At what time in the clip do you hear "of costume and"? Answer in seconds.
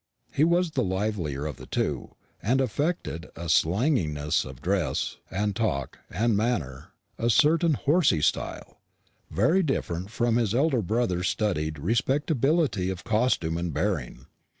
12.89-13.71